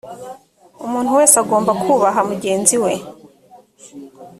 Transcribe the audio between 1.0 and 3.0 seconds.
wese agomba kubaha mugenziwe.